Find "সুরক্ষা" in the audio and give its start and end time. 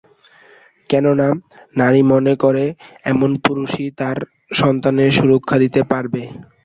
5.17-5.55